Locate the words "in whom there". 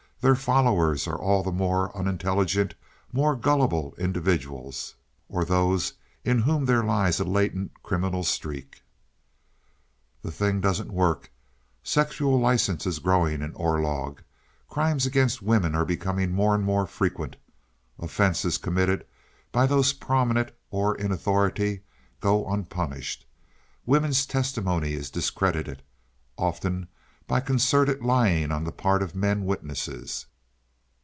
6.23-6.83